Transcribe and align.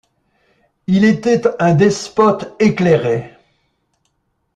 Il 0.87 1.05
était 1.05 1.43
un 1.59 1.75
despote 1.75 2.55
éclairé. 2.59 3.35